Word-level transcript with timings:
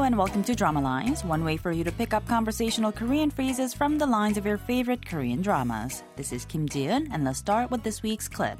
and 0.00 0.16
welcome 0.16 0.42
to 0.42 0.54
Drama 0.54 0.80
Lines, 0.80 1.22
one 1.22 1.44
way 1.44 1.58
for 1.58 1.70
you 1.70 1.84
to 1.84 1.92
pick 1.92 2.14
up 2.14 2.26
conversational 2.26 2.92
Korean 2.92 3.30
phrases 3.30 3.74
from 3.74 3.98
the 3.98 4.06
lines 4.06 4.38
of 4.38 4.46
your 4.46 4.56
favorite 4.56 5.04
Korean 5.04 5.42
dramas. 5.42 6.02
This 6.16 6.32
is 6.32 6.46
Kim 6.46 6.66
Jiun, 6.66 7.08
and 7.12 7.24
let's 7.24 7.38
start 7.38 7.70
with 7.70 7.82
this 7.82 8.02
week's 8.02 8.26
clip. 8.26 8.56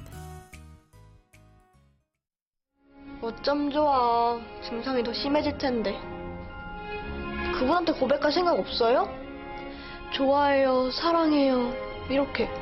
어쩜 3.21 3.71
좋아. 3.71 4.39
증상이 4.61 5.03
더 5.03 5.11
심해질 5.11 5.57
텐데. 5.57 5.97
그분한테 7.57 7.93
고백할 7.93 8.31
생각 8.31 8.59
없어요? 8.59 9.09
좋아해요, 10.11 10.91
사랑해요, 10.91 11.73
이렇게. 12.11 12.60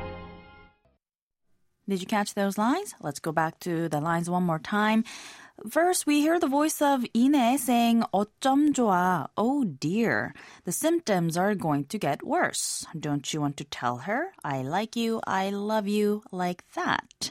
Did 1.90 2.00
you 2.00 2.06
catch 2.06 2.34
those 2.34 2.58
lines? 2.58 2.94
Let's 3.00 3.20
go 3.20 3.30
back 3.30 3.60
to 3.60 3.88
the 3.88 4.00
lines 4.00 4.28
one 4.28 4.42
more 4.42 4.58
time. 4.58 5.04
First, 5.70 6.06
we 6.06 6.20
hear 6.20 6.38
the 6.38 6.48
voice 6.48 6.82
of 6.82 7.06
Ine 7.14 7.56
saying, 7.58 8.02
어쩜 8.12 8.74
좋아. 8.74 9.28
Oh 9.38 9.64
dear. 9.64 10.34
The 10.64 10.72
symptoms 10.72 11.36
are 11.36 11.54
going 11.54 11.86
to 11.86 11.98
get 11.98 12.26
worse. 12.26 12.84
Don't 12.98 13.32
you 13.32 13.40
want 13.40 13.56
to 13.56 13.64
tell 13.64 13.98
her? 13.98 14.32
I 14.44 14.62
like 14.62 14.96
you, 14.96 15.20
I 15.26 15.50
love 15.50 15.88
you, 15.88 16.22
like 16.30 16.64
that. 16.74 17.30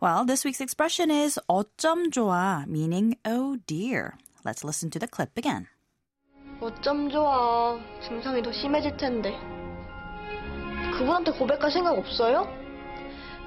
Well, 0.00 0.24
this 0.24 0.44
week's 0.44 0.60
expression 0.60 1.10
is 1.10 1.38
어쩜 1.48 2.10
좋아, 2.12 2.66
meaning 2.66 3.16
oh 3.24 3.56
dear. 3.66 4.16
Let's 4.44 4.62
listen 4.62 4.90
to 4.90 4.98
the 4.98 5.08
clip 5.08 5.36
again. 5.36 5.66
어쩜 6.60 7.10
좋아. 7.10 7.80
증상이 8.06 8.42
더 8.42 8.52
심해질 8.52 8.96
텐데. 8.96 9.32
그분한테 10.98 11.32
고백할 11.32 11.72
생각 11.72 11.98
없어요? 11.98 12.46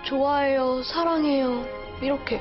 좋아해요, 0.08 0.82
사랑해요, 0.84 1.66
이렇게. 2.00 2.40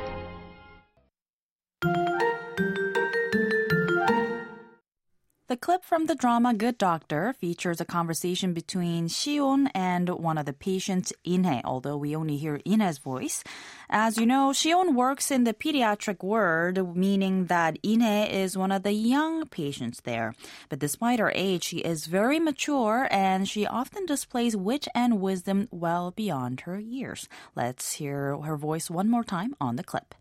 The 5.53 5.57
clip 5.59 5.85
from 5.85 6.07
the 6.07 6.15
drama 6.15 6.55
Good 6.55 6.79
Doctor 6.79 7.35
features 7.35 7.79
a 7.79 7.85
conversation 7.85 8.55
between 8.55 9.09
Shion 9.09 9.69
and 9.75 10.09
one 10.09 10.39
of 10.39 10.47
the 10.47 10.55
patients, 10.55 11.13
Inhe, 11.27 11.61
although 11.63 11.99
we 11.99 12.17
only 12.17 12.39
hear 12.39 12.61
Inhe's 12.65 12.97
voice. 12.97 13.45
As 13.91 14.17
you 14.17 14.25
know, 14.25 14.53
Shion 14.55 14.95
works 14.95 15.31
in 15.31 15.45
the 15.45 15.53
pediatric 15.53 16.23
ward, 16.23 16.97
meaning 16.97 17.47
that 17.53 17.77
Inhe 17.83 18.31
is 18.31 18.57
one 18.57 18.73
of 18.73 18.83
the 18.83 18.93
young 18.93 19.45
patients 19.47 20.01
there. 20.05 20.33
But 20.71 20.79
despite 20.79 21.19
her 21.19 21.33
age, 21.35 21.65
she 21.65 21.81
is 21.81 22.07
very 22.07 22.41
mature 22.41 23.07
and 23.11 23.47
she 23.47 23.67
often 23.67 24.07
displays 24.07 24.57
wit 24.57 24.89
and 24.95 25.21
wisdom 25.21 25.69
well 25.71 26.13
beyond 26.13 26.63
her 26.63 26.79
years. 26.79 27.29
Let's 27.55 27.93
hear 28.01 28.39
her 28.39 28.57
voice 28.57 28.89
one 28.89 29.11
more 29.11 29.25
time 29.25 29.55
on 29.61 29.77
the 29.77 29.85
clip. 29.85 30.15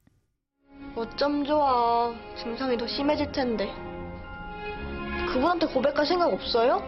어쩜 0.98 1.46
좋아. 1.46 2.14
증상이 2.36 2.76
더 2.76 2.86
심해질 2.86 3.32
텐데. 3.32 3.72
그분한테 5.37 5.67
고백할 5.67 6.07
생각 6.07 6.33
없어요? 6.33 6.81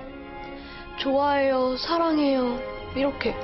좋아해요, 1.02 1.76
사랑해요, 1.76 2.58
이렇게. 2.96 3.34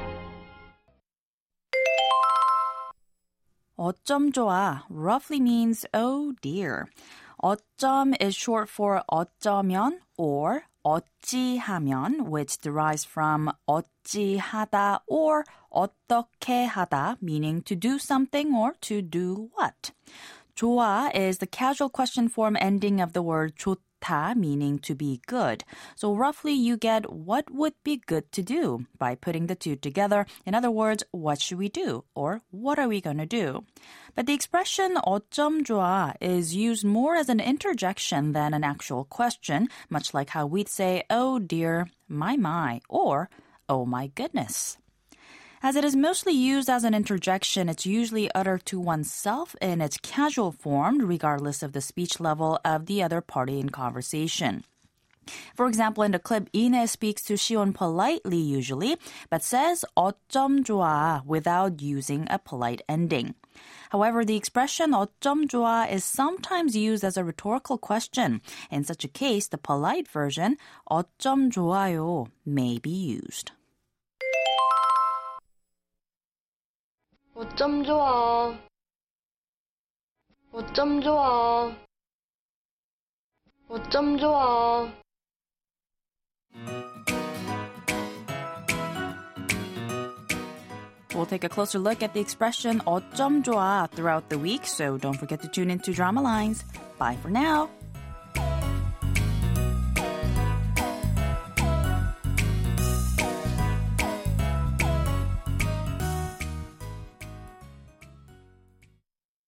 어쩜 3.76 4.32
좋아 4.32 4.86
roughly 4.88 5.40
means 5.40 5.86
oh 5.92 6.32
dear. 6.40 6.84
어쩜 7.36 8.14
is 8.18 8.34
short 8.34 8.70
for 8.70 9.02
어쩌면 9.08 10.00
or 10.16 10.62
어찌하면, 10.82 12.30
which 12.30 12.58
derives 12.62 13.04
from 13.04 13.50
어찌하다 13.66 15.00
or 15.06 15.44
어떻게 15.68 16.64
하다, 16.64 17.18
meaning 17.20 17.62
to 17.62 17.76
do 17.76 17.96
something 17.96 18.54
or 18.54 18.72
to 18.80 19.02
do 19.02 19.50
what. 19.54 19.92
좋아 20.54 21.10
is 21.14 21.38
the 21.38 21.46
casual 21.46 21.90
question 21.90 22.28
form 22.28 22.56
ending 22.58 23.02
of 23.02 23.12
the 23.12 23.22
word 23.22 23.54
좋다, 24.03 24.35
meaning 24.35 24.79
to 24.79 24.95
be 24.95 25.21
good. 25.27 25.63
So 25.95 26.13
roughly 26.13 26.53
you 26.53 26.77
get 26.77 27.11
what 27.11 27.49
would 27.51 27.73
be 27.83 28.01
good 28.05 28.31
to 28.33 28.41
do 28.43 28.85
by 28.97 29.15
putting 29.15 29.47
the 29.47 29.55
two 29.55 29.75
together. 29.75 30.25
In 30.45 30.55
other 30.55 30.71
words, 30.71 31.03
what 31.11 31.41
should 31.41 31.57
we 31.57 31.69
do? 31.69 32.03
Or 32.15 32.41
what 32.51 32.79
are 32.79 32.87
we 32.87 33.01
going 33.01 33.17
to 33.17 33.25
do? 33.25 33.65
But 34.15 34.25
the 34.25 34.33
expression 34.33 34.95
어쩜 35.05 35.63
좋아 35.63 36.13
is 36.21 36.55
used 36.55 36.85
more 36.85 37.15
as 37.15 37.29
an 37.29 37.39
interjection 37.39 38.33
than 38.33 38.53
an 38.53 38.63
actual 38.63 39.05
question, 39.05 39.69
much 39.89 40.13
like 40.13 40.29
how 40.29 40.45
we'd 40.45 40.69
say, 40.69 41.03
oh 41.09 41.39
dear, 41.39 41.87
my 42.07 42.35
my, 42.35 42.81
or 42.89 43.29
oh 43.67 43.85
my 43.85 44.07
goodness. 44.07 44.77
As 45.63 45.75
it 45.75 45.83
is 45.83 45.95
mostly 45.95 46.33
used 46.33 46.69
as 46.69 46.83
an 46.83 46.93
interjection, 46.93 47.67
it's 47.67 47.85
usually 47.85 48.31
uttered 48.31 48.65
to 48.67 48.79
oneself 48.79 49.55
in 49.61 49.81
its 49.81 49.97
casual 50.01 50.51
form, 50.51 50.99
regardless 50.99 51.61
of 51.61 51.73
the 51.73 51.81
speech 51.81 52.19
level 52.19 52.59
of 52.63 52.85
the 52.85 53.03
other 53.03 53.19
party 53.19 53.59
in 53.59 53.69
conversation. 53.69 54.63
For 55.55 55.67
example, 55.67 56.03
in 56.03 56.11
the 56.11 56.19
clip, 56.19 56.49
Ine 56.55 56.87
speaks 56.87 57.21
to 57.23 57.33
Shion 57.33 57.73
politely 57.73 58.37
usually, 58.37 58.97
but 59.29 59.43
says 59.43 59.85
어쩜 59.97 60.63
좋아 60.63 61.25
without 61.25 61.81
using 61.81 62.25
a 62.29 62.39
polite 62.39 62.81
ending. 62.87 63.35
However, 63.89 64.23
the 64.23 64.35
expression 64.35 64.91
어쩜 64.91 65.45
좋아 65.47 65.91
is 65.91 66.03
sometimes 66.03 66.75
used 66.75 67.03
as 67.03 67.17
a 67.17 67.23
rhetorical 67.23 67.77
question. 67.77 68.41
In 68.71 68.83
such 68.83 69.03
a 69.03 69.09
case, 69.09 69.47
the 69.47 69.57
polite 69.57 70.07
version 70.07 70.57
어쩜 70.89 71.51
좋아요 71.51 72.27
may 72.45 72.79
be 72.79 72.89
used. 72.89 73.51
어쩜 77.53 77.83
좋아. 77.83 78.57
어쩜 80.51 81.01
좋아. 81.01 81.75
어쩜 83.69 84.17
좋아. 84.17 84.91
We'll 91.13 91.25
take 91.25 91.43
a 91.43 91.49
closer 91.49 91.79
look 91.79 92.01
at 92.01 92.13
the 92.13 92.21
expression 92.21 92.79
어쩜 92.85 93.43
좋아 93.43 93.87
throughout 93.91 94.29
the 94.29 94.37
week, 94.39 94.65
so 94.65 94.97
don't 94.97 95.17
forget 95.17 95.41
to 95.41 95.47
tune 95.49 95.69
in 95.69 95.79
to 95.79 95.91
Drama 95.91 96.21
Lines. 96.21 96.63
Bye 96.97 97.17
for 97.21 97.29
now. 97.29 97.69